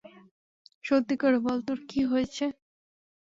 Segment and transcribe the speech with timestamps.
[0.83, 2.45] সত্যি করে বল, তোর কী হয়েছে?